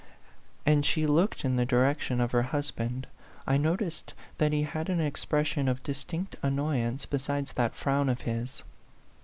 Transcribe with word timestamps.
And 0.65 0.83
she 0.83 1.05
looked 1.05 1.45
in 1.45 1.57
the 1.57 1.63
direction 1.67 2.19
of 2.21 2.31
her 2.31 2.41
husband. 2.41 3.05
I 3.45 3.57
noticed 3.57 4.15
that 4.39 4.51
he 4.51 4.63
had 4.63 4.89
an 4.89 4.99
expres 4.99 5.49
sion 5.49 5.67
of 5.67 5.83
distinct 5.83 6.37
annoyance 6.41 7.05
besides 7.05 7.53
that 7.53 7.75
frown 7.75 8.09
of 8.09 8.21
his. 8.21 8.63